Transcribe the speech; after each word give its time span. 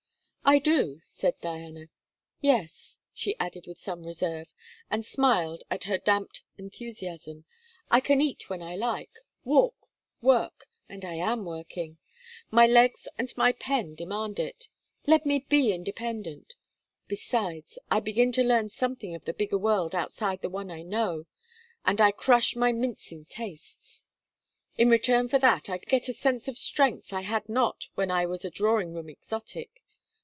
'I 0.43 0.59
do,' 0.59 0.99
said 1.05 1.35
Diana; 1.39 1.87
'yes,' 2.41 2.99
she 3.13 3.37
added 3.39 3.67
with 3.67 3.77
some 3.77 4.03
reserve, 4.03 4.49
and 4.89 5.05
smiled 5.05 5.63
at 5.71 5.85
her 5.85 5.97
damped 5.97 6.43
enthusiasm, 6.57 7.45
'I 7.89 7.99
can 8.01 8.19
eat 8.19 8.49
when 8.49 8.61
I 8.61 8.75
like, 8.75 9.11
walk, 9.45 9.87
work 10.19 10.65
and 10.89 11.05
I 11.05 11.13
am 11.13 11.45
working! 11.45 11.99
My 12.49 12.67
legs 12.67 13.07
and 13.17 13.31
my 13.37 13.53
pen 13.53 13.95
demand 13.95 14.39
it. 14.41 14.67
Let 15.07 15.25
me 15.25 15.39
be 15.47 15.71
independent! 15.71 16.55
Besides, 17.07 17.79
I 17.89 18.01
begin 18.01 18.33
to 18.33 18.43
learn 18.43 18.67
something 18.67 19.15
of 19.15 19.23
the 19.23 19.31
bigger 19.33 19.57
world 19.59 19.95
outside 19.95 20.41
the 20.41 20.49
one 20.49 20.69
I 20.69 20.81
know, 20.81 21.27
and 21.85 22.01
I 22.01 22.11
crush 22.11 22.57
my 22.57 22.73
mincing 22.73 23.23
tastes. 23.23 24.03
In 24.77 24.89
return 24.89 25.29
for 25.29 25.39
that, 25.39 25.69
I 25.69 25.77
get 25.77 26.09
a 26.09 26.13
sense 26.13 26.49
of 26.49 26.57
strength 26.57 27.13
I 27.13 27.21
had 27.21 27.47
not 27.47 27.87
when 27.95 28.11
I 28.11 28.25
was 28.25 28.43
a 28.43 28.49
drawing 28.51 28.93
room 28.93 29.07
exotic. 29.07 29.77